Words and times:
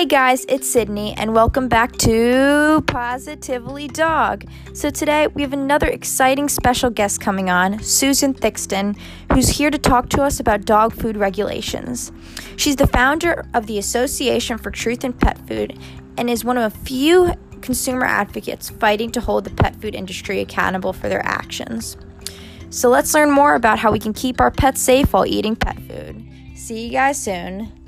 Hey 0.00 0.06
guys, 0.06 0.46
it's 0.48 0.66
Sydney, 0.66 1.12
and 1.18 1.34
welcome 1.34 1.68
back 1.68 1.92
to 1.98 2.82
Positively 2.86 3.86
Dog. 3.86 4.46
So, 4.72 4.88
today 4.88 5.26
we 5.26 5.42
have 5.42 5.52
another 5.52 5.88
exciting 5.88 6.48
special 6.48 6.88
guest 6.88 7.20
coming 7.20 7.50
on, 7.50 7.80
Susan 7.80 8.32
Thixton, 8.32 8.98
who's 9.30 9.50
here 9.50 9.70
to 9.70 9.76
talk 9.76 10.08
to 10.08 10.22
us 10.22 10.40
about 10.40 10.64
dog 10.64 10.94
food 10.94 11.18
regulations. 11.18 12.12
She's 12.56 12.76
the 12.76 12.86
founder 12.86 13.44
of 13.52 13.66
the 13.66 13.76
Association 13.76 14.56
for 14.56 14.70
Truth 14.70 15.04
in 15.04 15.12
Pet 15.12 15.36
Food 15.46 15.78
and 16.16 16.30
is 16.30 16.46
one 16.46 16.56
of 16.56 16.72
a 16.72 16.78
few 16.78 17.34
consumer 17.60 18.06
advocates 18.06 18.70
fighting 18.70 19.10
to 19.10 19.20
hold 19.20 19.44
the 19.44 19.50
pet 19.50 19.76
food 19.82 19.94
industry 19.94 20.40
accountable 20.40 20.94
for 20.94 21.10
their 21.10 21.22
actions. 21.26 21.98
So, 22.70 22.88
let's 22.88 23.12
learn 23.12 23.30
more 23.30 23.54
about 23.54 23.78
how 23.78 23.92
we 23.92 23.98
can 23.98 24.14
keep 24.14 24.40
our 24.40 24.50
pets 24.50 24.80
safe 24.80 25.12
while 25.12 25.26
eating 25.26 25.56
pet 25.56 25.78
food. 25.80 26.26
See 26.54 26.86
you 26.86 26.90
guys 26.90 27.22
soon. 27.22 27.79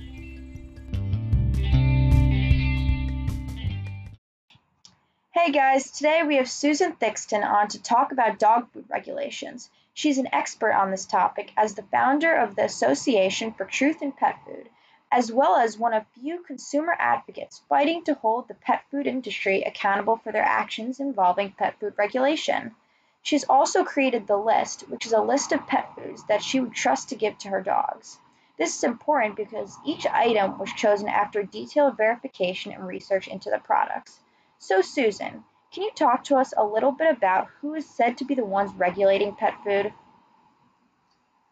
Hey 5.44 5.50
guys, 5.50 5.90
today 5.90 6.22
we 6.22 6.36
have 6.36 6.48
Susan 6.48 6.92
Thixton 6.92 7.42
on 7.42 7.66
to 7.66 7.82
talk 7.82 8.12
about 8.12 8.38
dog 8.38 8.70
food 8.70 8.84
regulations. 8.88 9.70
She's 9.92 10.18
an 10.18 10.28
expert 10.32 10.72
on 10.72 10.92
this 10.92 11.04
topic 11.04 11.50
as 11.56 11.74
the 11.74 11.82
founder 11.82 12.32
of 12.32 12.54
the 12.54 12.64
Association 12.64 13.52
for 13.52 13.64
Truth 13.64 14.02
in 14.02 14.12
Pet 14.12 14.36
Food, 14.46 14.68
as 15.10 15.32
well 15.32 15.56
as 15.56 15.76
one 15.76 15.94
of 15.94 16.06
few 16.14 16.44
consumer 16.44 16.94
advocates 16.96 17.60
fighting 17.68 18.04
to 18.04 18.14
hold 18.14 18.46
the 18.46 18.54
pet 18.54 18.84
food 18.88 19.08
industry 19.08 19.62
accountable 19.62 20.16
for 20.16 20.30
their 20.30 20.44
actions 20.44 21.00
involving 21.00 21.50
pet 21.50 21.74
food 21.80 21.94
regulation. 21.98 22.76
She's 23.20 23.42
also 23.42 23.82
created 23.82 24.28
The 24.28 24.36
List, 24.36 24.82
which 24.82 25.06
is 25.06 25.12
a 25.12 25.20
list 25.20 25.50
of 25.50 25.66
pet 25.66 25.92
foods 25.96 26.22
that 26.28 26.44
she 26.44 26.60
would 26.60 26.72
trust 26.72 27.08
to 27.08 27.16
give 27.16 27.36
to 27.38 27.48
her 27.48 27.60
dogs. 27.60 28.16
This 28.58 28.76
is 28.76 28.84
important 28.84 29.34
because 29.34 29.76
each 29.84 30.06
item 30.06 30.56
was 30.60 30.72
chosen 30.72 31.08
after 31.08 31.42
detailed 31.42 31.96
verification 31.96 32.70
and 32.70 32.86
research 32.86 33.26
into 33.26 33.50
the 33.50 33.58
products. 33.58 34.20
So, 34.62 34.80
Susan, 34.80 35.42
can 35.74 35.82
you 35.82 35.90
talk 35.92 36.22
to 36.24 36.36
us 36.36 36.54
a 36.56 36.64
little 36.64 36.92
bit 36.92 37.16
about 37.16 37.48
who 37.60 37.74
is 37.74 37.84
said 37.84 38.16
to 38.18 38.24
be 38.24 38.36
the 38.36 38.44
ones 38.44 38.70
regulating 38.76 39.34
pet 39.34 39.54
food? 39.64 39.92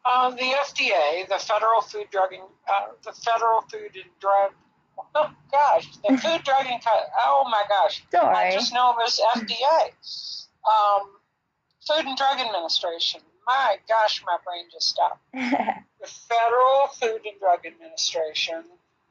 Um, 0.05 0.37
the 0.37 0.43
FDA, 0.43 1.27
the 1.29 1.39
Federal 1.41 1.81
Food 1.81 2.07
Drug, 2.13 2.33
and, 2.33 2.45
uh, 2.73 2.93
the 3.05 3.11
Federal 3.11 3.63
Food 3.63 3.97
and 3.97 4.11
Drug, 4.21 4.53
oh 5.17 5.29
gosh, 5.51 5.89
the 5.97 6.17
Food 6.23 6.45
Drug 6.45 6.67
and 6.67 6.81
oh 7.27 7.49
my 7.51 7.65
gosh, 7.69 8.05
I 8.15 8.53
just 8.53 8.73
know 8.73 8.95
it 8.97 9.05
as 9.05 9.21
FDA, 9.35 9.91
um, 10.65 11.09
Food 11.89 12.07
and 12.07 12.17
Drug 12.17 12.39
Administration. 12.39 13.23
My 13.45 13.79
gosh, 13.89 14.23
my 14.25 14.37
brain 14.45 14.67
just 14.73 14.89
stopped. 14.89 15.21
the 15.33 16.07
Federal 16.07 16.87
Food 16.93 17.27
and 17.27 17.41
Drug 17.41 17.67
Administration 17.67 18.63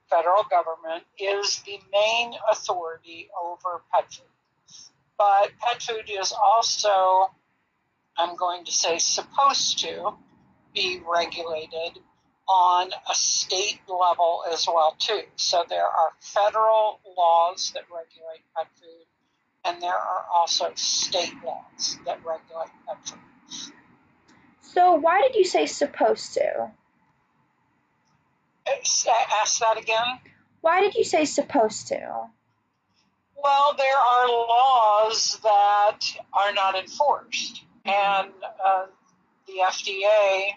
federal 0.10 0.44
government 0.50 1.04
is 1.18 1.62
the 1.66 1.80
main 1.92 2.34
authority 2.52 3.30
over 3.42 3.82
pet 3.94 4.12
food. 4.12 4.26
But 5.18 5.52
pet 5.60 5.82
food 5.82 6.10
is 6.10 6.34
also, 6.34 7.32
I'm 8.18 8.36
going 8.36 8.66
to 8.66 8.72
say, 8.72 8.98
supposed 8.98 9.80
to 9.80 10.14
be 10.74 11.02
regulated 11.06 12.00
on 12.48 12.90
a 13.10 13.14
state 13.14 13.80
level 13.88 14.44
as 14.52 14.66
well 14.68 14.96
too. 14.98 15.22
So 15.36 15.64
there 15.70 15.86
are 15.86 16.10
federal 16.20 17.00
laws 17.18 17.72
that 17.76 17.84
regulate 17.92 18.44
pet 18.56 18.68
food, 18.82 19.06
and 19.66 19.82
there 19.82 19.96
are 19.96 20.26
also 20.34 20.72
state 20.76 21.34
laws 21.46 21.98
that 22.06 22.26
regulate 22.26 22.72
pet 22.88 22.98
food. 23.08 23.74
So 24.62 24.96
why 24.96 25.22
did 25.22 25.36
you 25.36 25.46
say 25.46 25.66
supposed 25.66 26.34
to? 26.36 26.72
Ask 29.42 29.60
that 29.60 29.78
again. 29.78 30.20
Why 30.62 30.82
did 30.82 30.96
you 30.96 31.04
say 31.04 31.26
supposed 31.26 31.88
to? 31.88 32.30
Well, 33.42 33.74
there 33.78 33.98
are 33.98 34.28
laws 34.28 35.40
that 35.44 36.00
are 36.34 36.54
not 36.54 36.76
enforced, 36.78 37.64
and 37.86 38.32
uh, 38.66 38.86
the 39.48 39.54
FDA 39.66 40.50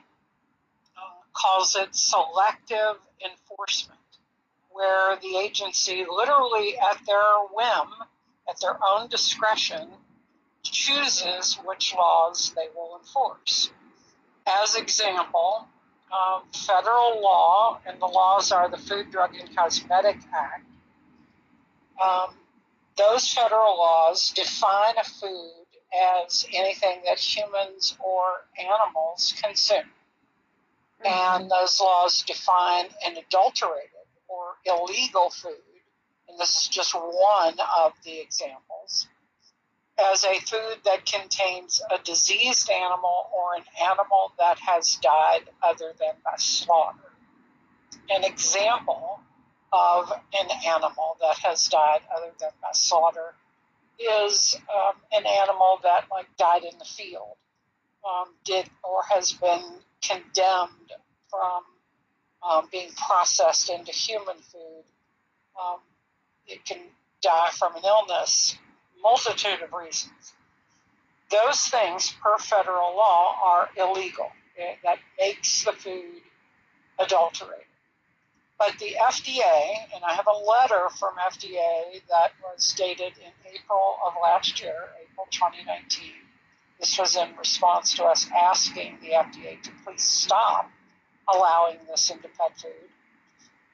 uh, 0.97 1.01
calls 1.33 1.77
it 1.77 1.95
selective 1.95 2.97
enforcement, 3.25 4.01
where 4.71 5.17
the 5.23 5.37
agency 5.37 6.05
literally 6.11 6.77
at 6.77 6.99
their 7.07 7.39
whim, 7.53 7.89
at 8.49 8.61
their 8.61 8.77
own 8.85 9.09
discretion, 9.09 9.89
chooses 10.65 11.59
which 11.65 11.95
laws 11.95 12.53
they 12.57 12.67
will 12.75 12.99
enforce. 12.99 13.71
As 14.47 14.75
example, 14.75 15.69
um, 16.13 16.43
federal 16.53 17.23
law, 17.23 17.81
and 17.87 18.01
the 18.01 18.07
laws 18.07 18.53
are 18.53 18.69
the 18.69 18.77
Food, 18.77 19.11
Drug, 19.11 19.35
and 19.35 19.55
Cosmetic 19.57 20.19
Act. 20.35 20.67
Um, 22.03 22.35
those 22.97 23.33
federal 23.33 23.79
laws 23.79 24.31
define 24.31 24.95
a 24.99 25.05
food 25.05 25.65
as 26.27 26.47
anything 26.53 27.03
that 27.07 27.19
humans 27.19 27.97
or 28.05 28.45
animals 28.59 29.35
consume. 29.43 29.79
Mm-hmm. 31.05 31.43
And 31.43 31.51
those 31.51 31.81
laws 31.81 32.23
define 32.23 32.87
an 33.07 33.17
adulterated 33.17 33.89
or 34.29 34.57
illegal 34.65 35.31
food, 35.31 35.57
and 36.29 36.39
this 36.39 36.63
is 36.63 36.69
just 36.69 36.95
one 36.95 37.55
of 37.79 37.93
the 38.05 38.21
examples 38.21 39.09
as 40.11 40.25
a 40.25 40.41
food 40.41 40.79
that 40.85 41.07
contains 41.07 41.83
a 41.91 42.03
diseased 42.03 42.71
animal 42.71 43.31
or 43.35 43.55
an 43.57 43.65
animal 43.83 44.33
that 44.39 44.59
has 44.59 44.97
died 44.97 45.49
other 45.63 45.93
than 45.99 46.15
by 46.25 46.35
slaughter. 46.37 47.13
An 48.11 48.25
example 48.25 49.21
of 49.73 50.11
an 50.11 50.49
animal 50.67 51.17
that 51.21 51.39
has 51.39 51.67
died 51.69 52.01
other 52.15 52.31
than 52.39 52.51
by 52.61 52.69
slaughter 52.73 53.35
is 53.99 54.57
um, 54.75 54.95
an 55.13 55.25
animal 55.27 55.79
that 55.83 56.07
like 56.11 56.27
died 56.37 56.65
in 56.65 56.79
the 56.79 56.85
field, 56.85 57.37
um, 58.07 58.29
did 58.45 58.69
or 58.83 59.03
has 59.11 59.33
been 59.33 59.63
condemned 60.03 60.93
from 61.31 61.63
um, 62.43 62.69
being 62.73 62.91
processed 62.97 63.71
into 63.71 63.93
human 63.93 64.37
food. 64.37 64.85
Um, 65.61 65.79
it 66.47 66.65
can 66.65 66.79
die 67.23 67.51
from 67.53 67.77
an 67.77 67.83
illness 67.85 68.57
multitude 69.03 69.63
of 69.63 69.73
reasons. 69.73 70.33
Those 71.31 71.61
things, 71.67 72.15
per 72.23 72.39
federal 72.39 72.95
law, 72.97 73.37
are 73.43 73.69
illegal. 73.77 74.31
That 74.85 74.99
makes 75.19 75.65
the 75.65 75.73
food 75.73 76.23
adulterated. 76.99 77.65
But 78.59 78.79
the 78.79 78.95
FDA, 79.01 79.75
and 79.95 80.05
I 80.05 80.13
have 80.13 80.27
a 80.29 80.45
letter 80.45 80.89
from 80.99 81.15
FDA 81.17 82.01
that 82.09 82.33
was 82.43 82.75
dated 82.77 83.15
in 83.19 83.33
April 83.55 83.97
of 84.07 84.15
last 84.23 84.61
year, 84.63 84.91
April 85.03 85.27
2019. 85.31 86.13
This 86.79 86.99
was 86.99 87.17
in 87.17 87.35
response 87.37 87.95
to 87.95 88.05
us 88.05 88.29
asking 88.37 88.99
the 89.01 89.11
FDA 89.11 89.61
to 89.63 89.71
please 89.85 90.03
stop 90.03 90.71
allowing 91.33 91.79
this 91.89 92.11
into 92.11 92.29
pet 92.39 92.57
food. 92.57 92.91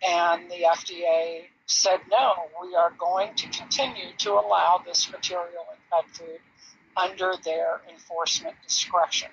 And 0.06 0.50
the 0.50 0.62
FDA 0.62 1.47
said, 1.69 2.01
no, 2.11 2.33
we 2.62 2.75
are 2.75 2.93
going 2.99 3.34
to 3.34 3.49
continue 3.51 4.12
to 4.17 4.33
allow 4.33 4.83
this 4.84 5.11
material 5.11 5.65
in 5.71 5.79
pet 5.93 6.05
food 6.12 6.41
under 6.97 7.34
their 7.45 7.83
enforcement 7.91 8.56
discretion. 8.67 9.29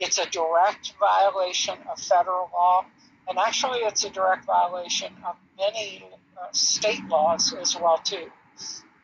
It's 0.00 0.18
a 0.18 0.28
direct 0.28 0.92
violation 0.98 1.76
of 1.90 2.00
federal 2.00 2.50
law, 2.52 2.84
and 3.28 3.38
actually, 3.38 3.78
it's 3.78 4.04
a 4.04 4.10
direct 4.10 4.44
violation 4.44 5.12
of 5.26 5.36
many 5.56 6.04
uh, 6.36 6.48
state 6.52 7.04
laws 7.08 7.54
as 7.58 7.74
well 7.74 7.98
too. 7.98 8.26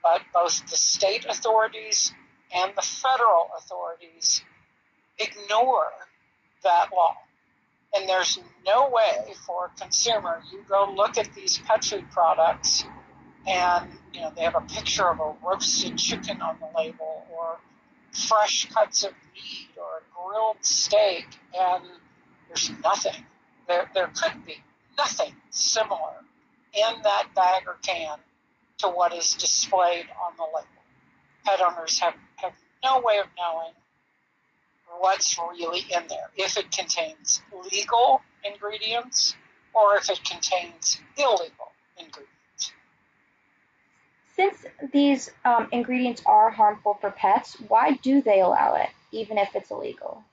But 0.03 0.23
both 0.35 0.69
the 0.69 0.77
state 0.77 1.25
authorities 1.27 2.13
and 2.53 2.73
the 2.77 2.83
federal 2.83 3.49
authorities 3.57 4.43
ignore 5.19 5.93
that 6.65 6.89
law. 6.93 7.17
And 7.95 8.09
there's 8.09 8.39
no 8.65 8.89
way 8.89 9.35
for 9.47 9.67
a 9.75 9.81
consumer, 9.81 10.43
you 10.53 10.65
go 10.69 10.93
look 10.95 11.19
at 11.19 11.35
these 11.35 11.59
pet 11.59 11.85
food 11.85 12.11
products 12.11 12.85
and 13.47 13.91
you 14.13 14.21
know 14.21 14.33
they 14.37 14.43
have 14.43 14.55
a 14.55 14.61
picture 14.61 15.09
of 15.09 15.19
a 15.19 15.35
roasted 15.45 15.97
chicken 15.97 16.41
on 16.43 16.59
the 16.61 16.69
label 16.79 17.27
or 17.33 17.59
fresh 18.13 18.69
cuts 18.69 19.03
of 19.05 19.13
meat 19.35 19.69
or 19.77 19.99
a 19.99 20.29
grilled 20.29 20.57
steak 20.61 21.27
and 21.59 21.85
there's 22.49 22.71
nothing. 22.85 23.25
There 23.67 23.91
there 23.95 24.09
could 24.09 24.45
be 24.45 24.63
nothing 24.97 25.35
similar 25.51 26.15
in 26.75 27.03
that 27.03 27.29
bag 27.35 27.65
or 27.67 27.77
can 27.83 28.19
to 28.79 28.89
what 28.89 29.15
is 29.15 29.35
displayed 29.35 30.07
on 30.25 30.37
the 30.37 30.45
label. 30.45 30.69
Pet 31.45 31.61
owners 31.61 31.99
have, 31.99 32.15
have 32.37 32.53
no 32.85 33.01
way 33.01 33.19
of 33.19 33.27
knowing 33.39 33.73
what's 34.99 35.39
really 35.39 35.81
in 35.81 36.07
there. 36.09 36.31
If 36.37 36.57
it 36.57 36.71
contains 36.71 37.41
legal 37.73 38.23
ingredients 38.45 39.35
or 39.73 39.97
if 39.97 40.11
it 40.11 40.23
contains 40.25 41.01
illegal 41.17 41.73
ingredients. 41.97 42.73
Since 44.37 44.67
these 44.93 45.31
um, 45.45 45.69
ingredients 45.73 46.23
are 46.25 46.51
harmful 46.51 46.99
for 47.01 47.11
pets, 47.11 47.57
why 47.69 47.93
do 48.03 48.23
they 48.23 48.41
allow 48.41 48.75
it, 48.75 48.91
even 49.13 49.39
if 49.39 49.55
it's 49.55 49.71
illegal? 49.71 50.25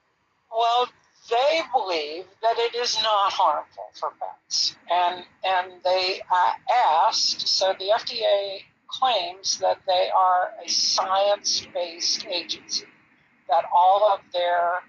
Well, 0.51 0.88
they 1.30 1.62
believe 1.74 2.25
that 2.42 2.56
it 2.57 2.75
is 2.75 2.95
not 3.04 3.33
harmful 3.33 3.83
for 3.94 4.12
pets, 4.19 4.75
and 4.89 5.25
and 5.44 5.74
they 5.83 6.21
uh, 6.31 6.54
asked. 7.06 7.48
So 7.48 7.74
the 7.77 7.89
FDA 7.94 8.62
claims 8.88 9.59
that 9.59 9.80
they 9.86 10.09
are 10.15 10.54
a 10.63 10.69
science-based 10.69 12.25
agency, 12.25 12.86
that 13.50 13.66
all 13.74 14.12
of 14.14 14.20
their 14.34 14.82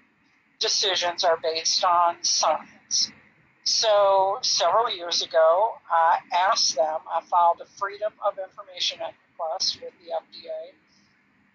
decisions 0.59 1.23
are 1.23 1.37
based 1.41 1.83
on 1.83 2.17
science. 2.21 3.11
So 3.63 4.39
several 4.41 4.89
years 4.89 5.21
ago, 5.21 5.73
I 5.89 6.19
asked 6.49 6.75
them. 6.75 6.99
I 7.11 7.21
filed 7.29 7.61
a 7.61 7.65
Freedom 7.77 8.11
of 8.25 8.37
Information 8.37 8.99
Act 9.01 9.15
request 9.31 9.79
with 9.81 9.93
the 9.99 10.11
FDA. 10.11 10.73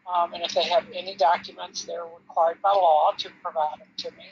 Um, 0.06 0.34
and 0.34 0.42
if 0.42 0.52
they 0.52 0.64
have 0.64 0.84
any 0.94 1.16
documents, 1.16 1.84
they're 1.84 2.04
required 2.04 2.60
by 2.62 2.70
law 2.70 3.12
to 3.18 3.30
provide 3.42 3.80
them 3.80 3.88
to 3.96 4.10
me. 4.12 4.26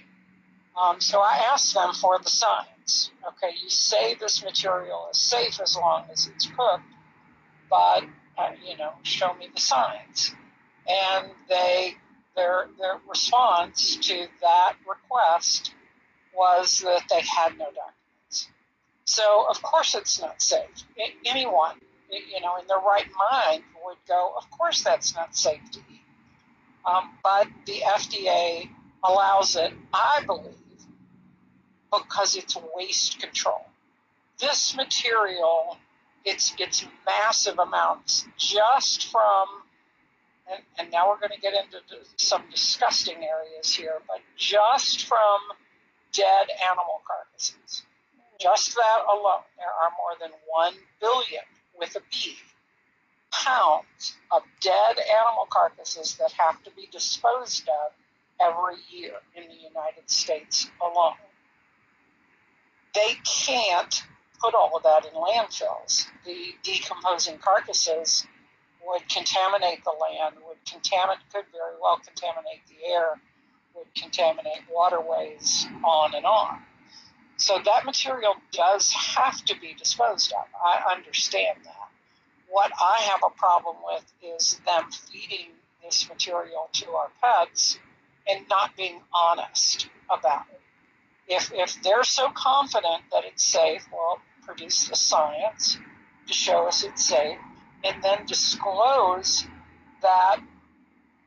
Um, 0.81 1.01
so 1.01 1.21
I 1.21 1.37
asked 1.53 1.75
them 1.75 1.93
for 1.93 2.19
the 2.19 2.29
science. 2.29 3.11
Okay, 3.27 3.55
you 3.63 3.69
say 3.69 4.15
this 4.15 4.43
material 4.43 5.09
is 5.13 5.19
safe 5.19 5.61
as 5.61 5.77
long 5.77 6.05
as 6.11 6.27
it's 6.27 6.47
cooked, 6.47 6.85
but 7.69 8.05
uh, 8.39 8.51
you 8.67 8.77
know, 8.77 8.93
show 9.03 9.35
me 9.35 9.49
the 9.55 9.61
science. 9.61 10.35
And 10.89 11.31
they 11.49 11.97
their 12.37 12.67
their 12.79 13.01
response 13.09 13.97
to 13.97 14.27
that 14.41 14.75
request 14.89 15.75
was 16.35 16.81
that 16.81 17.03
they 17.11 17.21
had 17.21 17.59
no 17.59 17.67
documents. 17.67 18.49
So 19.05 19.47
of 19.49 19.63
course 19.63 19.95
it's 19.95 20.21
not 20.21 20.41
safe. 20.41 20.85
Anyone, 21.27 21.77
you 22.11 22.41
know, 22.41 22.57
in 22.61 22.67
their 22.67 22.79
right 22.79 23.07
mind 23.31 23.65
would 23.85 23.99
go, 24.09 24.33
of 24.37 24.51
course 24.51 24.83
that's 24.83 25.15
not 25.15 25.37
safe 25.37 25.71
to 25.73 25.79
eat. 25.91 26.01
Um, 26.85 27.11
but 27.23 27.49
the 27.67 27.81
FDA 27.85 28.69
allows 29.05 29.57
it, 29.57 29.73
I 29.93 30.23
believe, 30.27 30.55
because 31.93 32.37
it's 32.37 32.57
waste 32.75 33.21
control. 33.21 33.67
This 34.39 34.75
material, 34.75 35.79
it's 36.25 36.55
it's 36.59 36.85
massive 37.07 37.59
amounts 37.59 38.27
just 38.37 39.11
from, 39.11 39.47
and, 40.53 40.63
and 40.79 40.91
now 40.91 41.09
we're 41.09 41.19
going 41.19 41.33
to 41.35 41.41
get 41.41 41.55
into 41.55 41.81
some 42.17 42.43
disgusting 42.51 43.17
areas 43.17 43.75
here, 43.75 44.01
but 44.07 44.21
just 44.37 45.07
from 45.07 45.41
dead 46.13 46.49
animal 46.71 47.01
carcasses. 47.07 47.83
Just 48.41 48.75
that 48.75 49.05
alone, 49.11 49.47
there 49.57 49.67
are 49.67 49.91
more 49.97 50.19
than 50.21 50.31
1 50.47 50.75
billion 51.01 51.45
with 51.79 51.97
a 51.97 52.01
B 52.11 52.35
pounds 53.31 54.17
of 54.31 54.43
dead 54.61 54.99
animal 54.99 55.47
carcasses 55.49 56.17
that 56.17 56.33
have 56.33 56.63
to 56.65 56.71
be 56.73 56.87
disposed 56.93 57.69
of 57.69 57.93
every 58.41 58.77
year 58.91 59.15
in 59.35 59.45
the 59.49 59.55
United 59.55 60.09
States 60.11 60.71
alone 60.85 61.15
they 62.95 63.17
can't 63.25 64.03
put 64.41 64.55
all 64.55 64.77
of 64.77 64.83
that 64.83 65.05
in 65.07 65.13
landfills. 65.13 66.07
The 66.25 66.55
decomposing 66.63 67.39
carcasses 67.39 68.27
would 68.87 69.09
contaminate 69.09 69.85
the 69.85 69.93
land, 69.93 70.37
would 70.47 70.59
contaminate, 70.69 71.19
could 71.33 71.45
very 71.53 71.75
well 71.81 71.99
contaminate 72.05 72.63
the 72.69 72.87
air, 72.87 73.21
would 73.75 73.95
contaminate 73.95 74.63
waterways, 74.71 75.67
on 75.85 76.15
and 76.15 76.27
on. 76.27 76.63
So 77.37 77.59
that 77.65 77.85
material 77.85 78.35
does 78.53 78.93
have 78.93 79.45
to 79.47 79.59
be 79.59 79.75
disposed 79.75 80.33
of. 80.33 80.47
I 80.65 80.95
understand 80.95 81.59
that. 81.65 81.89
What 82.49 82.71
I 82.81 83.01
have 83.11 83.21
a 83.25 83.31
problem 83.31 83.77
with 83.85 84.05
is 84.23 84.61
them 84.67 84.91
feeding 84.91 85.51
this 85.83 86.09
material 86.09 86.69
to 86.75 86.91
our 86.91 87.11
pets 87.21 87.79
and 88.29 88.47
not 88.49 88.77
being 88.77 89.01
honest 89.13 89.89
about 90.11 90.45
it 90.53 90.63
if, 91.29 91.53
if 91.55 91.83
they're 91.83 92.05
so 92.05 92.29
confident 92.31 93.03
that 93.13 93.25
it's 93.25 93.43
safe, 93.43 93.87
well, 93.93 94.21
produce 94.45 94.89
the 94.89 94.97
science 94.97 95.79
to 96.27 96.33
show 96.33 96.67
us 96.67 96.85
it's 96.85 97.05
safe, 97.05 97.39
and 97.85 98.03
then 98.03 98.27
disclose 98.27 99.45
that 100.03 100.41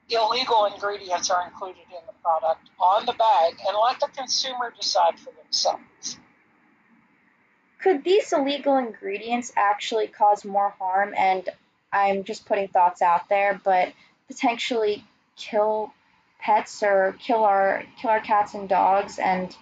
illegal 0.09 0.65
ingredients 0.65 1.29
are 1.29 1.45
included 1.47 1.83
in 1.89 2.05
the 2.05 2.13
product 2.23 2.69
on 2.79 3.05
the 3.05 3.13
bag 3.13 3.55
and 3.67 3.77
let 3.83 3.99
the 3.99 4.07
consumer 4.15 4.73
decide 4.75 5.17
for 5.19 5.31
themselves. 5.43 6.17
Could 7.81 8.03
these 8.03 8.31
illegal 8.33 8.77
ingredients 8.77 9.51
actually 9.55 10.07
cause 10.07 10.43
more 10.43 10.69
harm? 10.79 11.13
And 11.15 11.47
I'm 11.91 12.23
just 12.23 12.45
putting 12.45 12.67
thoughts 12.67 13.01
out 13.01 13.29
there, 13.29 13.59
but 13.63 13.93
potentially 14.27 15.03
kill 15.35 15.93
pets 16.39 16.81
or 16.83 17.15
kill 17.19 17.43
our 17.43 17.83
kill 17.99 18.09
our 18.09 18.19
cats 18.19 18.53
and 18.53 18.67
dogs 18.67 19.19
and 19.19 19.55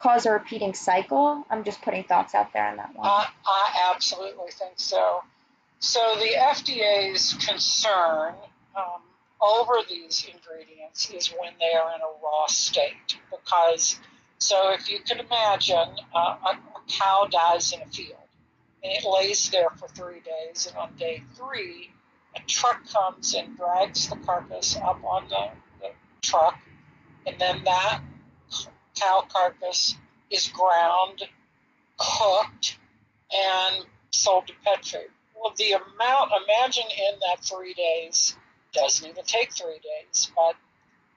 cause 0.00 0.26
a 0.26 0.32
repeating 0.32 0.74
cycle? 0.74 1.46
I'm 1.48 1.64
just 1.64 1.80
putting 1.82 2.04
thoughts 2.04 2.34
out 2.34 2.52
there 2.52 2.66
on 2.66 2.76
that 2.76 2.94
one. 2.94 3.06
I, 3.06 3.28
I 3.46 3.92
absolutely 3.94 4.50
think 4.50 4.74
so. 4.76 5.22
So 5.82 5.98
the 6.14 6.36
FDA's 6.38 7.34
concern 7.44 8.34
um, 8.76 9.02
over 9.40 9.78
these 9.88 10.24
ingredients 10.32 11.10
is 11.10 11.26
when 11.30 11.54
they 11.58 11.76
are 11.76 11.92
in 11.96 12.00
a 12.00 12.22
raw 12.22 12.46
state. 12.46 13.18
Because, 13.32 13.98
so 14.38 14.70
if 14.74 14.88
you 14.88 15.00
could 15.00 15.18
imagine, 15.18 15.96
uh, 16.14 16.36
a, 16.46 16.58
cow 16.86 17.26
dies 17.28 17.72
in 17.72 17.82
a 17.82 17.86
field 17.86 18.14
and 18.84 18.92
it 18.92 19.04
lays 19.04 19.50
there 19.50 19.70
for 19.70 19.88
three 19.88 20.20
days, 20.20 20.68
and 20.68 20.76
on 20.76 20.94
day 20.96 21.24
three, 21.34 21.90
a 22.36 22.40
truck 22.46 22.88
comes 22.88 23.34
and 23.34 23.56
drags 23.56 24.08
the 24.08 24.16
carcass 24.16 24.76
up 24.76 25.02
on 25.02 25.28
the, 25.28 25.48
the 25.80 25.90
truck, 26.20 26.60
and 27.26 27.36
then 27.40 27.64
that 27.64 28.00
cow 28.94 29.24
carcass 29.28 29.96
is 30.30 30.46
ground, 30.46 31.24
cooked, 31.98 32.78
and 33.32 33.84
sold 34.12 34.46
to 34.46 34.52
pet 34.64 34.84
food. 34.84 35.10
Well, 35.42 35.54
the 35.56 35.72
amount, 35.72 36.30
imagine 36.46 36.84
in 36.86 37.18
that 37.26 37.44
three 37.44 37.74
days, 37.74 38.36
doesn't 38.72 39.08
even 39.08 39.24
take 39.24 39.52
three 39.52 39.80
days, 39.82 40.30
but 40.36 40.54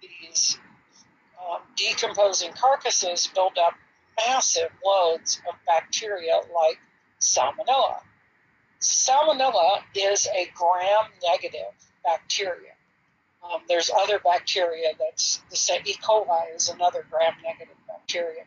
these 0.02 0.58
um, 1.40 1.60
decomposing 1.76 2.52
carcasses 2.54 3.30
build 3.36 3.58
up 3.60 3.76
massive 4.28 4.70
loads 4.84 5.42
of 5.48 5.56
bacteria 5.68 6.38
like 6.56 6.80
salmonella. 7.22 8.00
Salmonella 8.82 9.82
is 9.94 10.28
a 10.28 10.50
gram 10.56 11.12
negative 11.24 11.74
bacteria. 12.04 12.72
Um, 13.44 13.62
there's 13.68 13.92
other 13.96 14.20
bacteria 14.20 14.94
that's 14.98 15.42
the 15.52 15.56
same. 15.56 15.82
E. 15.86 15.94
coli 16.02 16.56
is 16.56 16.70
another 16.70 17.06
gram 17.12 17.34
negative 17.44 17.78
bacteria. 17.88 18.44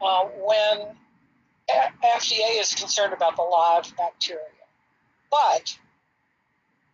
Uh, 0.00 0.24
when 0.24 0.96
FDA 1.68 2.60
is 2.60 2.74
concerned 2.74 3.12
about 3.12 3.36
the 3.36 3.42
live 3.42 3.94
bacteria, 3.96 4.44
but 5.30 5.78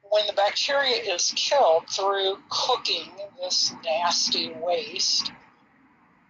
when 0.03 0.27
the 0.27 0.33
bacteria 0.33 0.97
is 1.15 1.33
killed 1.37 1.89
through 1.89 2.39
cooking 2.49 3.11
this 3.41 3.73
nasty 3.85 4.51
waste, 4.51 5.33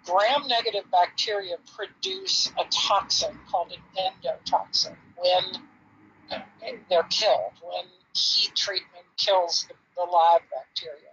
gram 0.04 0.46
negative 0.48 0.84
bacteria 0.90 1.56
produce 1.76 2.52
a 2.58 2.64
toxin 2.70 3.38
called 3.50 3.72
an 3.72 4.12
endotoxin 4.22 4.96
when 5.16 6.40
they're 6.88 7.02
killed, 7.04 7.52
when 7.62 7.84
heat 8.12 8.54
treatment 8.54 9.06
kills 9.16 9.66
the 9.68 9.74
the 10.00 10.10
live 10.10 10.40
bacteria. 10.50 11.12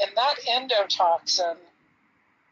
And 0.00 0.10
that 0.16 0.36
endotoxin, 0.50 1.56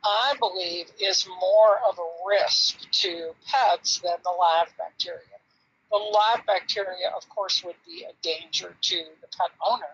I 0.04 0.35
believe, 0.38 0.87
is 1.00 1.26
more 1.26 1.78
of 1.88 1.99
a 1.99 2.28
risk 2.28 2.90
to 3.02 3.33
pets 3.47 3.99
than 3.99 4.16
the 4.23 4.30
live 4.30 4.69
bacteria. 4.78 5.39
The 5.90 5.97
live 5.97 6.47
bacteria, 6.47 7.11
of 7.16 7.28
course, 7.28 7.64
would 7.64 7.76
be 7.87 8.04
a 8.04 8.12
danger 8.23 8.76
to 8.80 8.97
the 9.20 9.26
pet 9.37 9.50
owner 9.66 9.85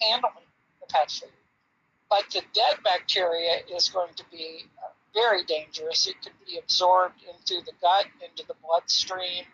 handling 0.00 0.46
the 0.80 0.86
pet 0.86 1.10
food. 1.10 1.30
But 2.08 2.30
the 2.30 2.42
dead 2.52 2.76
bacteria 2.84 3.60
is 3.74 3.88
going 3.88 4.14
to 4.14 4.24
be 4.30 4.66
uh, 4.78 4.90
very 5.14 5.44
dangerous. 5.44 6.06
It 6.06 6.16
could 6.22 6.32
be 6.46 6.58
absorbed 6.58 7.22
into 7.22 7.64
the 7.64 7.72
gut, 7.80 8.06
into 8.24 8.46
the 8.46 8.54
bloodstream. 8.62 9.44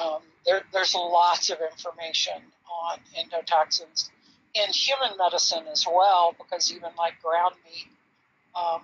Um, 0.00 0.22
there, 0.46 0.62
there's 0.72 0.94
lots 0.94 1.50
of 1.50 1.58
information 1.60 2.42
on 2.70 2.98
endotoxins 3.18 4.10
in 4.54 4.70
human 4.72 5.16
medicine 5.16 5.64
as 5.70 5.86
well, 5.86 6.34
because 6.38 6.72
even 6.72 6.90
like 6.96 7.20
ground 7.22 7.54
meat, 7.64 7.88
um, 8.54 8.82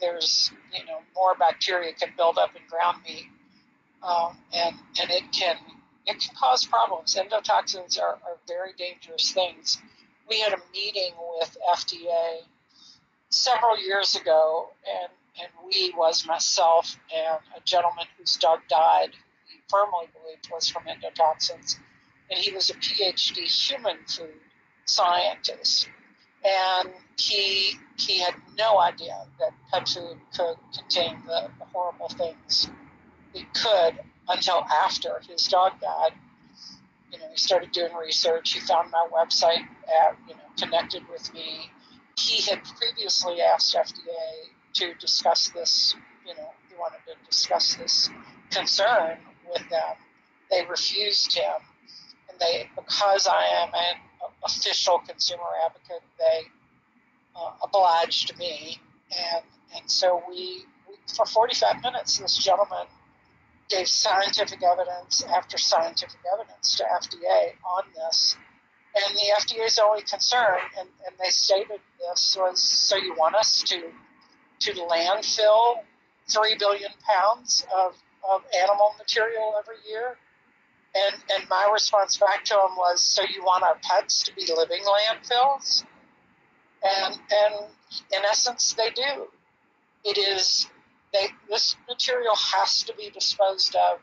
there's 0.00 0.50
you 0.72 0.84
know 0.84 1.00
more 1.14 1.34
bacteria 1.34 1.92
can 1.92 2.12
build 2.16 2.38
up 2.38 2.54
in 2.56 2.62
ground 2.68 2.98
meat, 3.06 3.26
um, 4.04 4.36
and 4.52 4.76
and 5.00 5.10
it 5.10 5.24
can 5.32 5.56
it 6.06 6.20
can 6.20 6.36
cause 6.36 6.66
problems. 6.66 7.14
Endotoxins 7.16 7.98
are, 7.98 8.18
are 8.26 8.38
very 8.46 8.72
dangerous 8.76 9.32
things. 9.32 9.78
We 10.28 10.40
had 10.40 10.52
a 10.52 10.58
meeting 10.72 11.12
with 11.38 11.56
FDA 11.68 12.40
several 13.30 13.78
years 13.78 14.16
ago, 14.16 14.68
and 14.86 15.10
and 15.42 15.48
we 15.66 15.92
was 15.96 16.26
myself 16.26 16.96
and 17.14 17.38
a 17.56 17.60
gentleman 17.64 18.06
whose 18.18 18.36
dog 18.36 18.60
died. 18.68 19.10
He 19.46 19.60
firmly 19.68 20.08
believed 20.12 20.48
was 20.52 20.68
from 20.68 20.84
endotoxins 20.84 21.78
and 22.30 22.38
he 22.38 22.52
was 22.52 22.70
a 22.70 22.74
PhD 22.74 23.38
human 23.44 23.98
food 24.06 24.40
scientist. 24.86 25.88
and 26.44 26.90
he 27.18 27.78
he 27.96 28.18
had 28.20 28.34
no 28.58 28.78
idea 28.78 29.26
that 29.38 29.52
pet 29.72 29.88
food 29.88 30.18
could 30.36 30.56
contain 30.76 31.22
the 31.26 31.50
horrible 31.72 32.08
things 32.08 32.68
it 33.34 33.52
could 33.52 33.98
until 34.28 34.64
after 34.64 35.20
his 35.28 35.46
dog 35.48 35.72
died. 35.80 36.12
You 37.12 37.18
know, 37.18 37.26
he 37.30 37.36
started 37.36 37.72
doing 37.72 37.92
research. 37.94 38.52
He 38.52 38.60
found 38.60 38.90
my 38.90 39.06
website, 39.12 39.66
at, 40.02 40.16
you 40.26 40.34
know, 40.34 40.40
connected 40.56 41.02
with 41.10 41.32
me. 41.34 41.70
He 42.18 42.42
had 42.42 42.60
previously 42.64 43.40
asked 43.40 43.74
FDA 43.74 44.48
to 44.74 44.94
discuss 44.94 45.48
this. 45.48 45.94
You 46.26 46.34
know, 46.34 46.50
he 46.68 46.74
wanted 46.76 46.98
to 47.06 47.14
discuss 47.28 47.74
this 47.74 48.08
concern 48.50 49.18
with 49.48 49.68
them. 49.68 49.96
They 50.50 50.64
refused 50.64 51.36
him, 51.36 51.60
and 52.30 52.38
they 52.38 52.68
because 52.76 53.26
I 53.26 53.44
am 53.62 53.68
an 53.74 53.96
official 54.44 55.00
consumer 55.06 55.42
advocate, 55.64 56.02
they 56.18 56.42
uh, 57.36 57.50
obliged 57.62 58.36
me, 58.38 58.78
and 59.10 59.44
and 59.76 59.90
so 59.90 60.22
we, 60.28 60.64
we 60.88 60.94
for 61.14 61.26
45 61.26 61.82
minutes 61.82 62.18
this 62.18 62.36
gentleman 62.38 62.86
gave 63.68 63.88
scientific 63.88 64.62
evidence 64.62 65.22
after 65.24 65.58
scientific 65.58 66.20
evidence 66.32 66.76
to 66.76 66.84
FDA 66.84 67.52
on 67.64 67.84
this. 67.94 68.36
And 68.94 69.16
the 69.16 69.32
FDA's 69.40 69.78
only 69.78 70.02
concern, 70.02 70.58
and, 70.78 70.88
and 71.06 71.16
they 71.18 71.30
stated 71.30 71.80
this, 71.98 72.36
was 72.38 72.62
so 72.62 72.96
you 72.96 73.14
want 73.14 73.34
us 73.34 73.62
to 73.64 73.90
to 74.60 74.72
landfill 74.72 75.82
three 76.28 76.56
billion 76.58 76.90
pounds 77.06 77.66
of, 77.74 77.94
of 78.30 78.42
animal 78.56 78.94
material 78.98 79.54
every 79.58 79.76
year? 79.88 80.16
And 80.94 81.16
and 81.34 81.48
my 81.48 81.68
response 81.72 82.16
back 82.16 82.44
to 82.44 82.54
him 82.54 82.76
was, 82.76 83.02
so 83.02 83.22
you 83.22 83.42
want 83.42 83.64
our 83.64 83.76
pets 83.82 84.22
to 84.24 84.34
be 84.34 84.46
living 84.56 84.82
landfills? 84.84 85.84
And 86.84 87.14
and 87.14 87.54
in 88.16 88.24
essence, 88.24 88.74
they 88.74 88.90
do. 88.90 89.26
It 90.04 90.18
is 90.18 90.68
they 91.14 91.28
this 91.48 91.76
material 91.88 92.34
has 92.34 92.82
to 92.82 92.94
be 92.94 93.08
disposed 93.08 93.74
of, 93.76 94.00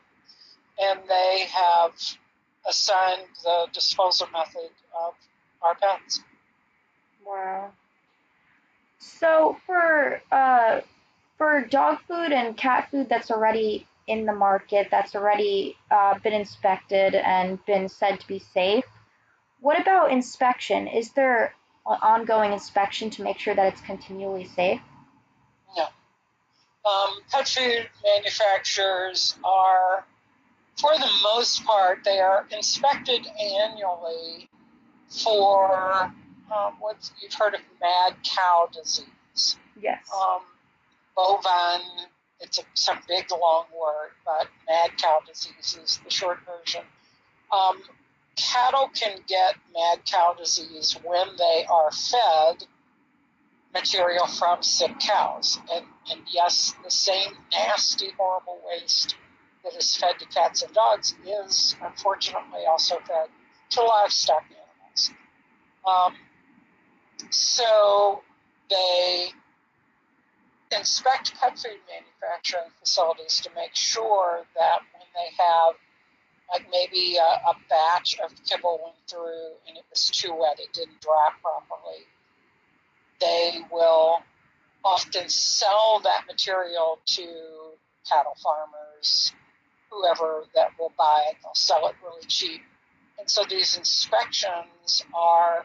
and 0.80 1.00
they 1.08 1.46
have 1.52 1.92
assigned 2.66 3.28
the 3.44 3.66
disposal 3.72 4.26
method 4.32 4.70
of 4.98 5.14
our 5.62 5.76
pets. 5.76 6.22
Wow. 7.24 7.70
So 8.98 9.56
for 9.66 10.22
uh, 10.32 10.80
for 11.38 11.60
dog 11.66 11.98
food 12.08 12.32
and 12.32 12.56
cat 12.56 12.88
food 12.90 13.08
that's 13.08 13.30
already 13.30 13.86
in 14.06 14.26
the 14.26 14.32
market, 14.32 14.88
that's 14.90 15.14
already 15.14 15.76
uh, 15.90 16.18
been 16.18 16.32
inspected 16.32 17.14
and 17.14 17.64
been 17.66 17.88
said 17.88 18.18
to 18.20 18.26
be 18.26 18.38
safe, 18.38 18.84
what 19.60 19.80
about 19.80 20.10
inspection? 20.10 20.88
Is 20.88 21.10
there 21.12 21.54
ongoing 21.84 22.52
inspection 22.52 23.10
to 23.10 23.22
make 23.22 23.38
sure 23.38 23.54
that 23.54 23.72
it's 23.72 23.80
continually 23.82 24.44
safe? 24.44 24.80
No. 25.76 25.86
Um, 26.84 27.20
pet 27.30 27.48
food 27.48 27.88
manufacturers 28.04 29.36
are, 29.44 30.04
for 30.76 30.90
the 30.98 31.10
most 31.22 31.64
part, 31.64 32.00
they 32.04 32.18
are 32.18 32.46
inspected 32.50 33.26
annually 33.38 34.48
for 35.08 35.72
um, 36.54 36.74
what 36.80 37.10
you've 37.20 37.34
heard 37.34 37.54
of 37.54 37.60
mad 37.80 38.16
cow 38.24 38.68
disease. 38.72 39.56
Yes. 39.80 40.04
Um, 40.12 40.40
bovine, 41.16 42.06
it's 42.40 42.58
a, 42.58 42.62
some 42.74 42.98
big 43.06 43.30
long 43.30 43.66
word, 43.78 44.10
but 44.24 44.48
mad 44.68 44.90
cow 44.96 45.20
disease 45.26 45.78
is 45.82 46.00
the 46.04 46.10
short 46.10 46.38
version. 46.44 46.82
Um, 47.52 47.82
cattle 48.36 48.90
can 48.94 49.18
get 49.28 49.54
mad 49.74 50.00
cow 50.04 50.34
disease 50.36 50.96
when 51.04 51.28
they 51.38 51.64
are 51.70 51.90
fed 51.92 52.64
material 53.72 54.26
from 54.26 54.62
sick 54.62 54.98
cows. 54.98 55.58
And, 55.72 55.84
and 56.10 56.20
yes, 56.30 56.74
the 56.84 56.90
same 56.90 57.32
nasty, 57.52 58.10
horrible 58.18 58.60
waste 58.68 59.16
that 59.64 59.74
is 59.74 59.96
fed 59.96 60.18
to 60.18 60.26
cats 60.26 60.62
and 60.62 60.72
dogs 60.74 61.14
is 61.24 61.76
unfortunately 61.82 62.66
also 62.68 62.96
fed 63.06 63.28
to 63.70 63.82
livestock 63.82 64.44
animals. 64.50 65.10
Um, 65.86 66.14
so 67.30 68.22
they 68.68 69.30
inspect 70.76 71.34
pet 71.40 71.58
food 71.58 71.78
manufacturing 71.88 72.70
facilities 72.80 73.40
to 73.40 73.50
make 73.54 73.74
sure 73.74 74.42
that 74.56 74.78
when 74.94 75.06
they 75.14 75.42
have 75.42 75.74
like 76.50 76.66
maybe 76.70 77.16
a, 77.16 77.50
a 77.50 77.54
batch 77.68 78.18
of 78.22 78.30
kibble 78.44 78.80
went 78.82 78.96
through 79.08 79.56
and 79.68 79.76
it 79.76 79.84
was 79.90 80.10
too 80.10 80.34
wet, 80.34 80.58
it 80.60 80.72
didn't 80.72 81.00
dry 81.00 81.30
properly, 81.40 82.04
they 83.22 83.60
will 83.70 84.18
often 84.84 85.28
sell 85.28 86.00
that 86.02 86.24
material 86.26 86.98
to 87.06 87.22
cattle 88.10 88.36
farmers, 88.42 89.32
whoever 89.90 90.44
that 90.54 90.70
will 90.78 90.92
buy 90.98 91.24
it, 91.30 91.36
they'll 91.42 91.54
sell 91.54 91.86
it 91.86 91.94
really 92.02 92.26
cheap. 92.26 92.60
And 93.18 93.30
so 93.30 93.44
these 93.48 93.76
inspections 93.76 95.04
are 95.14 95.64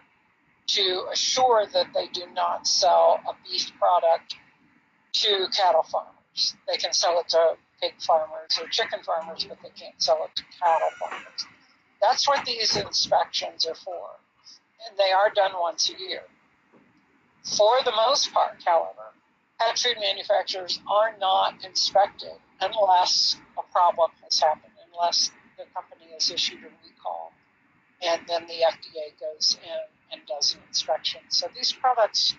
to 0.68 1.06
assure 1.12 1.66
that 1.74 1.88
they 1.94 2.08
do 2.08 2.26
not 2.34 2.68
sell 2.68 3.20
a 3.28 3.34
beef 3.50 3.72
product 3.80 4.36
to 5.14 5.48
cattle 5.56 5.84
farmers. 5.84 6.56
They 6.68 6.78
can 6.78 6.94
sell 6.94 7.20
it 7.20 7.30
to 7.30 7.54
pig 7.82 7.94
farmers 8.02 8.60
or 8.62 8.68
chicken 8.68 9.00
farmers, 9.04 9.46
but 9.48 9.58
they 9.64 9.70
can't 9.70 10.00
sell 10.02 10.24
it 10.26 10.36
to 10.36 10.44
cattle 10.62 10.90
farmers. 11.00 11.46
That's 12.02 12.28
what 12.28 12.46
these 12.46 12.76
inspections 12.76 13.66
are 13.66 13.76
for. 13.76 14.10
And 14.88 14.98
they 14.98 15.12
are 15.12 15.32
done 15.34 15.52
once 15.60 15.90
a 15.90 16.00
year. 16.00 16.22
For 17.56 17.82
the 17.84 17.92
most 17.92 18.34
part, 18.34 18.62
however, 18.66 19.14
pet 19.60 19.80
food 19.80 19.98
manufacturers 20.00 20.80
are 20.90 21.16
not 21.18 21.64
inspected 21.64 22.34
unless 22.60 23.38
a 23.58 23.64
problem 23.72 24.12
has 24.24 24.40
happened, 24.40 24.74
unless 24.92 25.32
the 25.58 25.64
company 25.74 26.12
has 26.14 26.30
issued 26.30 26.60
a 26.64 26.70
recall, 26.86 27.32
and 28.02 28.22
then 28.28 28.46
the 28.48 28.54
FDA 28.54 29.20
goes 29.20 29.58
in 29.64 29.80
and 30.12 30.22
does 30.28 30.56
an 30.56 30.62
inspection. 30.68 31.22
So 31.30 31.48
these 31.56 31.72
products, 31.72 32.36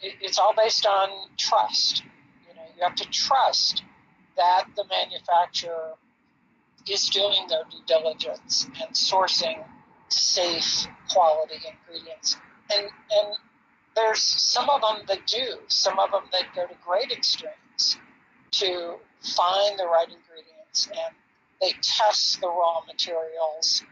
it's 0.00 0.38
all 0.38 0.54
based 0.54 0.86
on 0.86 1.08
trust. 1.36 2.02
You 2.48 2.54
know, 2.54 2.62
you 2.76 2.82
have 2.82 2.96
to 2.96 3.08
trust 3.10 3.82
that 4.36 4.66
the 4.74 4.84
manufacturer 4.88 5.94
is 6.88 7.08
doing 7.08 7.46
their 7.48 7.62
due 7.70 7.80
diligence 7.86 8.64
and 8.64 8.94
sourcing 8.94 9.64
safe 10.08 10.86
quality 11.08 11.54
ingredients. 11.64 12.36
And 12.74 12.86
and 12.86 13.36
there's 13.94 14.22
some 14.22 14.68
of 14.70 14.80
them 14.80 15.04
that 15.06 15.26
do, 15.26 15.58
some 15.68 15.98
of 15.98 16.10
them 16.10 16.24
that 16.32 16.54
go 16.54 16.66
to 16.66 16.74
great 16.84 17.10
extremes 17.12 17.96
to 18.52 18.96
find 19.20 19.78
the 19.78 19.86
right 19.86 20.08
ingredients 20.08 20.88
and 20.88 21.14
they 21.60 21.72
test 21.80 22.40
the 22.40 22.48
raw 22.48 22.80
materials. 22.86 23.82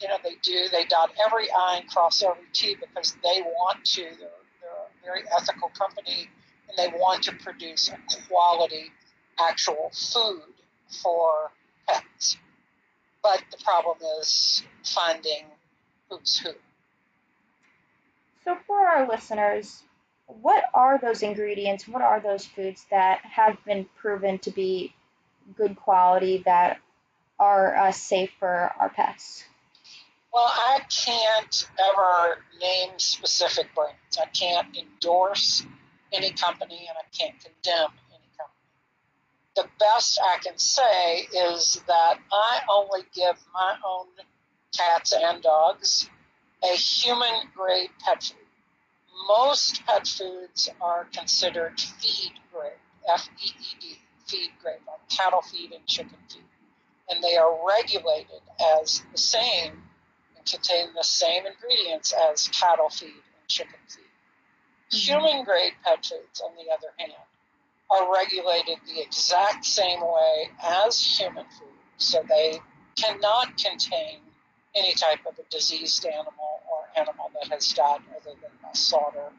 You 0.00 0.08
know, 0.08 0.16
they 0.24 0.36
do, 0.42 0.66
they 0.72 0.84
dot 0.86 1.10
every 1.26 1.50
I 1.50 1.78
and 1.80 1.88
cross 1.88 2.22
every 2.22 2.44
T 2.52 2.74
because 2.74 3.14
they 3.22 3.42
want 3.42 3.84
to. 3.84 4.02
They're, 4.02 4.28
they're 4.60 4.70
a 4.70 5.04
very 5.04 5.22
ethical 5.38 5.70
company 5.70 6.28
and 6.68 6.76
they 6.76 6.96
want 6.98 7.22
to 7.24 7.32
produce 7.34 7.88
a 7.88 7.98
quality 8.28 8.90
actual 9.38 9.90
food 9.92 10.42
for 11.02 11.50
pets. 11.86 12.36
But 13.22 13.42
the 13.50 13.62
problem 13.62 13.98
is 14.20 14.62
finding 14.82 15.44
who's 16.10 16.38
who. 16.38 16.50
So, 18.44 18.56
for 18.66 18.86
our 18.86 19.08
listeners, 19.08 19.82
what 20.26 20.64
are 20.74 20.98
those 20.98 21.22
ingredients? 21.22 21.86
What 21.86 22.02
are 22.02 22.20
those 22.20 22.46
foods 22.46 22.86
that 22.90 23.20
have 23.24 23.62
been 23.64 23.86
proven 23.96 24.38
to 24.40 24.50
be 24.50 24.94
good 25.54 25.76
quality 25.76 26.42
that 26.44 26.80
are 27.38 27.76
uh, 27.76 27.92
safe 27.92 28.30
for 28.38 28.72
our 28.78 28.88
pets? 28.88 29.44
Well, 30.32 30.50
I 30.50 30.80
can't 30.88 31.68
ever 31.78 32.38
name 32.60 32.98
specific 32.98 33.74
brands. 33.74 34.18
I 34.20 34.26
can't 34.26 34.76
endorse 34.76 35.64
any 36.12 36.32
company 36.32 36.88
and 36.88 36.96
I 36.96 37.16
can't 37.16 37.38
condemn 37.38 37.90
any 38.10 38.28
company. 38.38 38.56
The 39.56 39.68
best 39.78 40.18
I 40.24 40.38
can 40.42 40.56
say 40.58 41.28
is 41.34 41.82
that 41.86 42.18
I 42.32 42.60
only 42.70 43.02
give 43.14 43.36
my 43.52 43.76
own 43.84 44.06
cats 44.74 45.12
and 45.12 45.42
dogs 45.42 46.08
a 46.62 46.76
human 46.76 47.48
grade 47.54 47.90
pet 48.04 48.22
food. 48.22 48.38
Most 49.28 49.84
pet 49.86 50.06
foods 50.06 50.68
are 50.80 51.06
considered 51.12 51.80
feed 51.80 52.32
grade, 52.52 52.72
F 53.08 53.28
E 53.42 53.46
E 53.46 53.76
D, 53.80 53.98
feed 54.26 54.50
grade, 54.62 54.78
like 54.86 55.08
cattle 55.08 55.42
feed 55.42 55.72
and 55.72 55.86
chicken 55.86 56.18
feed. 56.28 56.42
And 57.10 57.22
they 57.22 57.36
are 57.36 57.58
regulated 57.66 58.40
as 58.80 59.02
the 59.12 59.18
same 59.18 59.72
and 60.36 60.46
contain 60.46 60.88
the 60.94 61.04
same 61.04 61.44
ingredients 61.46 62.12
as 62.30 62.48
cattle 62.48 62.88
feed 62.88 63.08
and 63.08 63.48
chicken 63.48 63.78
feed. 63.88 64.04
Mm-hmm. 64.92 64.96
Human 64.98 65.44
grade 65.44 65.74
pet 65.84 66.04
foods, 66.04 66.40
on 66.40 66.52
the 66.56 66.72
other 66.72 66.92
hand, 66.98 67.12
are 67.90 68.12
regulated 68.12 68.78
the 68.86 69.02
exact 69.02 69.64
same 69.66 70.00
way 70.00 70.48
as 70.62 70.98
human 70.98 71.44
food. 71.44 71.68
So 71.98 72.24
they 72.26 72.60
cannot 72.96 73.56
contain 73.58 74.20
any 74.74 74.94
type 74.94 75.20
of 75.26 75.38
a 75.38 75.42
diseased 75.50 76.06
animal 76.06 76.62
or 76.70 77.00
animal 77.00 77.30
that 77.34 77.52
has 77.52 77.68
died 77.72 78.00
other 78.16 78.36
than 78.40 78.50
by 78.62 78.72
slaughter. 78.72 79.30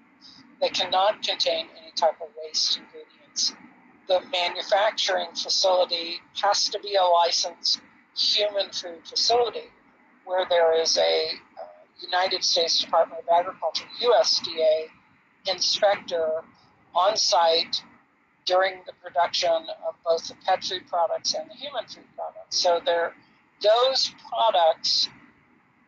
They 0.62 0.70
cannot 0.70 1.24
contain 1.24 1.68
any 1.82 1.92
type 1.96 2.22
of 2.22 2.30
waste 2.44 2.78
ingredients. 2.78 3.54
The 4.08 4.22
manufacturing 4.32 5.30
facility 5.34 6.20
has 6.42 6.70
to 6.70 6.80
be 6.80 6.96
a 6.96 7.04
licensed 7.04 7.80
human 8.16 8.72
food 8.72 9.06
facility 9.06 9.72
where 10.26 10.46
there 10.50 10.80
is 10.80 10.98
a 10.98 11.30
uh, 11.60 11.66
United 12.00 12.44
States 12.44 12.80
Department 12.80 13.22
of 13.22 13.30
Agriculture, 13.30 13.86
USDA, 14.02 14.88
inspector 15.48 16.42
on 16.96 17.18
site 17.18 17.84
during 18.46 18.82
the 18.86 18.94
production 19.02 19.52
of 19.88 19.96
both 20.06 20.28
the 20.28 20.36
pet 20.46 20.64
food 20.64 20.88
products 20.88 21.34
and 21.34 21.50
the 21.50 21.56
human 21.56 21.86
food 21.88 22.04
products. 22.16 22.60
So 22.60 22.80
there, 22.86 23.14
those 23.62 24.14
products 24.30 25.10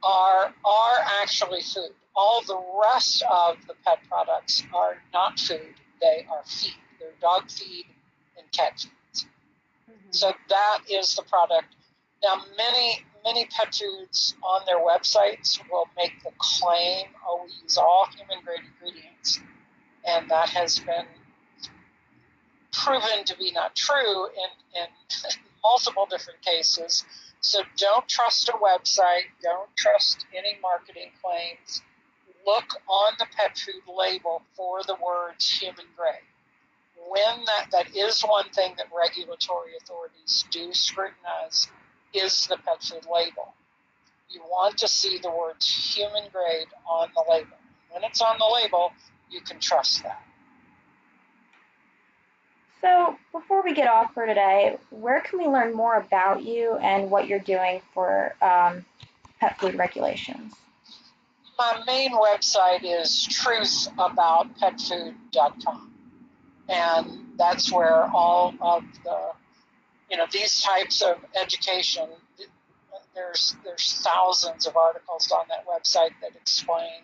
are 0.05 0.53
are 0.63 0.97
actually 1.21 1.61
food. 1.61 1.91
All 2.15 2.41
the 2.45 2.61
rest 2.81 3.23
of 3.29 3.57
the 3.67 3.73
pet 3.85 3.99
products 4.07 4.63
are 4.73 4.97
not 5.11 5.39
food; 5.39 5.75
they 5.99 6.25
are 6.29 6.43
feed. 6.45 6.75
They're 6.99 7.09
dog 7.19 7.49
feed 7.49 7.85
and 8.37 8.49
cat 8.51 8.79
feeds. 8.79 9.25
Mm-hmm. 9.89 10.11
So 10.11 10.31
that 10.49 10.79
is 10.89 11.15
the 11.15 11.23
product. 11.23 11.75
Now, 12.23 12.41
many 12.55 13.03
many 13.23 13.45
pet 13.45 13.73
foods 13.73 14.35
on 14.43 14.61
their 14.65 14.79
websites 14.79 15.59
will 15.69 15.87
make 15.97 16.13
the 16.23 16.31
claim, 16.37 17.07
"Oh, 17.27 17.41
we 17.43 17.51
use 17.63 17.77
all 17.77 18.07
human 18.15 18.43
grade 18.45 18.61
ingredients," 18.63 19.39
and 20.05 20.29
that 20.29 20.49
has 20.49 20.79
been 20.79 21.07
proven 22.71 23.23
to 23.25 23.37
be 23.37 23.51
not 23.51 23.75
true 23.75 24.27
in, 24.27 24.81
in 24.81 24.87
multiple 25.63 26.05
different 26.09 26.41
cases. 26.41 27.05
So 27.45 27.59
don't 27.77 28.09
trust 28.09 28.49
a 28.49 28.53
website, 28.53 29.29
don't 29.43 29.69
trust 29.77 30.25
any 30.35 30.57
marketing 30.63 31.11
claims. 31.21 31.83
Look 32.43 32.81
on 32.87 33.13
the 33.19 33.27
pet 33.37 33.55
food 33.55 33.83
label 33.87 34.41
for 34.55 34.81
the 34.81 34.95
words 34.95 35.47
human 35.47 35.85
grade. 35.95 36.25
When 37.07 37.45
that, 37.45 37.67
that 37.71 37.95
is 37.95 38.23
one 38.23 38.49
thing 38.49 38.73
that 38.77 38.87
regulatory 38.91 39.77
authorities 39.79 40.45
do 40.49 40.73
scrutinize 40.73 41.67
is 42.15 42.47
the 42.47 42.57
pet 42.57 42.81
food 42.81 43.05
label. 43.13 43.53
You 44.27 44.41
want 44.41 44.79
to 44.79 44.87
see 44.87 45.19
the 45.19 45.29
words 45.29 45.67
human 45.95 46.23
grade 46.31 46.69
on 46.89 47.09
the 47.13 47.31
label. 47.31 47.57
When 47.91 48.03
it's 48.03 48.21
on 48.21 48.37
the 48.39 48.51
label, 48.51 48.91
you 49.29 49.41
can 49.41 49.59
trust 49.59 50.01
that. 50.01 50.23
So, 52.85 53.17
before 53.31 53.63
we 53.63 53.73
get 53.73 53.87
off 53.87 54.13
for 54.13 54.27
today, 54.27 54.77
where 54.91 55.19
can 55.19 55.39
we 55.39 55.47
learn 55.47 55.73
more 55.73 55.95
about 55.95 56.43
you 56.43 56.75
and 56.75 57.09
what 57.09 57.27
you're 57.27 57.39
doing 57.39 57.81
for 57.95 58.35
um, 58.43 58.85
pet 59.39 59.59
food 59.59 59.73
regulations? 59.73 60.53
My 61.57 61.81
main 61.87 62.11
website 62.11 62.83
is 62.83 63.27
truthaboutpetfood.com. 63.31 65.93
And 66.69 67.33
that's 67.39 67.71
where 67.71 68.03
all 68.03 68.53
of 68.61 68.83
the, 69.03 69.31
you 70.11 70.17
know, 70.17 70.27
these 70.31 70.61
types 70.61 71.01
of 71.01 71.17
education, 71.41 72.07
there's, 73.15 73.55
there's 73.63 73.93
thousands 74.03 74.67
of 74.67 74.77
articles 74.77 75.31
on 75.31 75.45
that 75.49 75.65
website 75.65 76.11
that 76.21 76.35
explain 76.39 77.01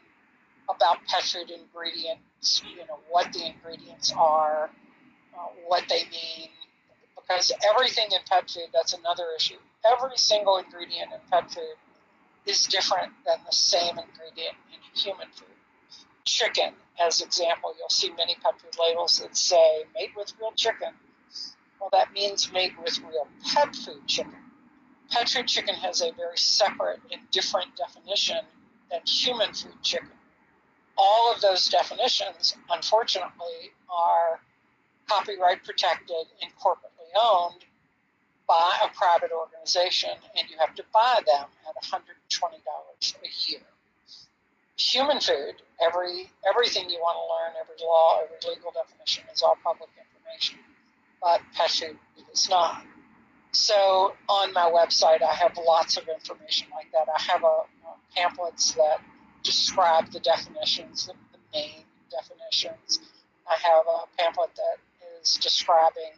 about 0.70 1.00
pet 1.08 1.24
food 1.24 1.50
ingredients, 1.50 2.62
you 2.70 2.86
know, 2.86 3.00
what 3.10 3.34
the 3.34 3.48
ingredients 3.48 4.14
are, 4.16 4.70
what 5.68 5.84
they 5.90 6.04
mean, 6.12 6.50
because 7.16 7.52
everything 7.74 8.08
in 8.12 8.20
pet 8.30 8.50
food, 8.50 8.68
that's 8.74 8.94
another 8.94 9.26
issue. 9.36 9.58
Every 9.86 10.18
single 10.18 10.58
ingredient 10.58 11.12
in 11.14 11.20
pet 11.32 11.52
food 11.52 11.76
is 12.46 12.66
different 12.66 13.14
than 13.26 13.38
the 13.46 13.52
same 13.52 13.98
ingredient 13.98 14.56
in 14.74 14.80
human 15.00 15.28
food. 15.32 15.48
Chicken, 16.26 16.74
as 17.00 17.22
example, 17.22 17.74
you'll 17.78 17.90
see 17.90 18.12
many 18.18 18.36
pet 18.36 18.60
food 18.60 18.76
labels 18.80 19.20
that 19.20 19.36
say 19.36 19.84
made 19.96 20.10
with 20.16 20.34
real 20.40 20.52
chicken. 20.56 20.94
Well, 21.80 21.90
that 21.94 22.12
means 22.14 22.52
made 22.52 22.74
with 22.84 23.00
real 23.00 23.28
pet 23.54 23.76
food 23.76 24.08
chicken. 24.08 24.36
Pet 25.10 25.30
food 25.30 25.48
chicken 25.48 25.76
has 25.76 26.02
a 26.02 26.12
very 26.12 26.38
separate 26.38 27.00
and 27.12 27.22
different 27.32 27.76
definition 27.76 28.46
than 28.92 29.02
human 29.06 29.54
food 29.54 29.82
chicken. 29.82 30.12
All 30.98 31.34
of 31.34 31.42
those 31.42 31.68
definitions, 31.68 32.56
unfortunately, 32.70 33.72
are 33.90 34.40
copyright 35.08 35.64
protected 35.64 36.28
and 36.42 36.52
corporately 36.56 37.12
owned 37.20 37.66
by 38.48 38.72
a 38.84 38.90
private 38.96 39.32
organization, 39.32 40.12
and 40.38 40.50
you 40.50 40.58
have 40.60 40.76
to 40.76 40.84
buy 40.94 41.22
them 41.26 41.46
at 41.68 41.76
$120 41.84 42.04
a 42.04 43.52
year. 43.52 43.62
Human 44.78 45.20
food, 45.20 45.56
every 45.80 46.30
everything 46.50 46.90
you 46.90 47.00
want 47.00 47.16
to 47.16 47.26
learn, 47.32 47.54
every 47.62 47.76
law, 47.86 48.20
every 48.24 48.56
legal 48.56 48.72
definition 48.72 49.24
is 49.34 49.42
all 49.42 49.56
public 49.64 49.90
information, 49.96 50.58
but 51.22 51.40
pet 51.54 51.70
food 51.70 51.98
is 52.34 52.50
not. 52.50 52.84
So 53.52 54.16
on 54.28 54.54
my 54.54 54.72
website, 54.72 55.22
I 55.22 55.34
have 55.36 55.58
lots 55.58 55.98
of 55.98 56.08
information 56.08 56.68
like 56.74 56.92
that. 56.94 57.08
I 57.14 57.22
have 57.32 57.44
a, 57.44 57.48
a 57.48 57.96
pamphlets 58.16 58.74
that 58.74 59.00
describe 59.44 60.12
the 60.12 60.20
definitions, 60.20 61.08
the, 61.08 61.14
the 61.32 61.40
main 61.54 61.84
definitions. 62.10 63.00
I 63.48 63.56
have 63.56 63.86
a 63.88 64.08
pamphlet 64.18 64.56
that 64.56 64.78
is 65.22 65.36
describing, 65.36 66.14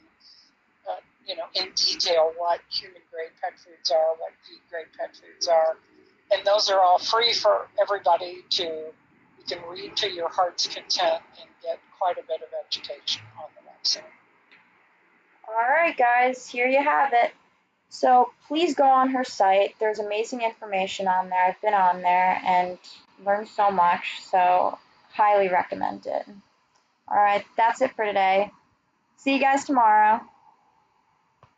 uh, 0.90 0.96
you 1.28 1.36
know, 1.36 1.46
in 1.56 1.72
detail 1.76 2.34
what 2.38 2.60
human 2.70 3.02
grade 3.12 3.32
pet 3.42 3.54
foods 3.60 3.92
are, 3.92 4.16
what 4.18 4.32
feed 4.48 4.62
grade 4.70 4.88
pet 4.98 5.16
foods 5.16 5.48
are, 5.48 5.78
and 6.32 6.46
those 6.46 6.70
are 6.70 6.80
all 6.80 7.00
free 7.00 7.34
for 7.34 7.68
everybody 7.82 8.44
to. 8.52 8.64
You 8.64 9.58
can 9.58 9.70
read 9.70 9.98
to 9.98 10.10
your 10.10 10.30
heart's 10.30 10.68
content 10.68 11.22
and 11.38 11.50
get 11.62 11.78
quite 12.00 12.18
a 12.18 12.26
bit 12.26 12.42
of 12.42 12.48
education 12.66 13.22
on 13.38 13.50
the 13.58 13.70
website. 13.70 14.04
All 15.46 15.70
right, 15.70 15.98
guys, 15.98 16.48
here 16.48 16.68
you 16.68 16.82
have 16.82 17.12
it. 17.12 17.34
So 17.90 18.32
please 18.48 18.74
go 18.74 18.86
on 18.86 19.10
her 19.10 19.24
site. 19.24 19.76
There's 19.80 20.00
amazing 20.00 20.42
information 20.42 21.08
on 21.08 21.30
there. 21.30 21.46
I've 21.46 21.62
been 21.62 21.74
on 21.74 22.02
there 22.02 22.42
and 22.44 22.80
learned 23.24 23.50
so 23.50 23.70
much, 23.70 24.22
so 24.32 24.80
highly 25.12 25.50
recommend 25.50 26.06
it. 26.08 26.26
All 27.08 27.18
right, 27.18 27.46
that's 27.56 27.82
it 27.82 27.96
for 27.96 28.06
today. 28.06 28.50
See 29.18 29.34
you 29.34 29.40
guys 29.40 29.66
tomorrow. 29.66 30.22